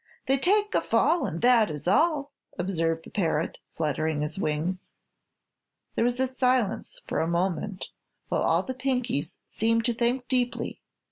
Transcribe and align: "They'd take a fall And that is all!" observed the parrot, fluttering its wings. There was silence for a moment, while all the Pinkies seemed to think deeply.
"They'd 0.25 0.41
take 0.41 0.73
a 0.73 0.81
fall 0.81 1.27
And 1.27 1.41
that 1.43 1.69
is 1.69 1.87
all!" 1.87 2.31
observed 2.57 3.05
the 3.05 3.11
parrot, 3.11 3.59
fluttering 3.71 4.23
its 4.23 4.35
wings. 4.39 4.93
There 5.93 6.03
was 6.03 6.17
silence 6.35 6.99
for 7.05 7.19
a 7.19 7.27
moment, 7.27 7.89
while 8.27 8.41
all 8.41 8.63
the 8.63 8.73
Pinkies 8.73 9.37
seemed 9.45 9.85
to 9.85 9.93
think 9.93 10.27
deeply. 10.27 10.81